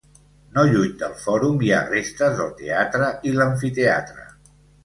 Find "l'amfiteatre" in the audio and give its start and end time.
3.37-4.27